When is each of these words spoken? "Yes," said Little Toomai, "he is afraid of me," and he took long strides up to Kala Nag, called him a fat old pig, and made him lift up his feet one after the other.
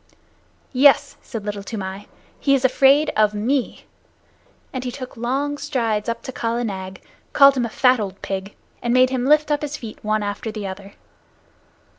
"Yes," 0.73 1.15
said 1.21 1.45
Little 1.45 1.61
Toomai, 1.61 2.05
"he 2.39 2.55
is 2.55 2.65
afraid 2.65 3.11
of 3.15 3.35
me," 3.35 3.85
and 4.73 4.83
he 4.83 4.91
took 4.91 5.15
long 5.15 5.59
strides 5.59 6.09
up 6.09 6.23
to 6.23 6.31
Kala 6.31 6.63
Nag, 6.63 6.99
called 7.33 7.55
him 7.55 7.65
a 7.65 7.69
fat 7.69 7.99
old 7.99 8.19
pig, 8.23 8.55
and 8.81 8.95
made 8.95 9.11
him 9.11 9.27
lift 9.27 9.51
up 9.51 9.61
his 9.61 9.77
feet 9.77 9.99
one 10.03 10.23
after 10.23 10.51
the 10.51 10.65
other. 10.65 10.95